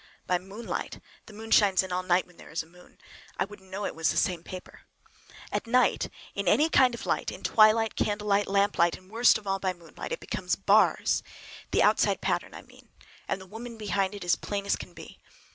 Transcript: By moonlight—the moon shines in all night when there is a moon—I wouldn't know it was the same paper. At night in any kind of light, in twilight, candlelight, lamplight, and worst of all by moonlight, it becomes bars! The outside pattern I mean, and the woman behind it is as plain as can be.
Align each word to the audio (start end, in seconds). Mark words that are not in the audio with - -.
By 0.25 0.39
moonlight—the 0.39 1.31
moon 1.33 1.51
shines 1.51 1.83
in 1.83 1.91
all 1.91 2.01
night 2.01 2.25
when 2.25 2.37
there 2.37 2.49
is 2.49 2.63
a 2.63 2.65
moon—I 2.65 3.45
wouldn't 3.45 3.69
know 3.69 3.85
it 3.85 3.93
was 3.93 4.09
the 4.09 4.17
same 4.17 4.41
paper. 4.41 4.81
At 5.51 5.67
night 5.67 6.09
in 6.33 6.47
any 6.47 6.69
kind 6.69 6.95
of 6.95 7.05
light, 7.05 7.29
in 7.31 7.43
twilight, 7.43 7.95
candlelight, 7.95 8.47
lamplight, 8.47 8.97
and 8.97 9.11
worst 9.11 9.37
of 9.37 9.45
all 9.45 9.59
by 9.59 9.73
moonlight, 9.73 10.11
it 10.11 10.19
becomes 10.19 10.55
bars! 10.55 11.21
The 11.69 11.83
outside 11.83 12.19
pattern 12.19 12.55
I 12.55 12.63
mean, 12.63 12.89
and 13.27 13.39
the 13.39 13.45
woman 13.45 13.77
behind 13.77 14.15
it 14.15 14.23
is 14.23 14.31
as 14.33 14.37
plain 14.37 14.65
as 14.65 14.75
can 14.75 14.93
be. 14.95 15.19